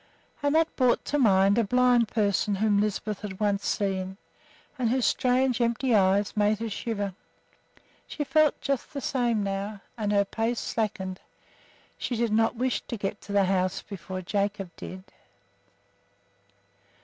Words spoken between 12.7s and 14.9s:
to get to the house before Jacob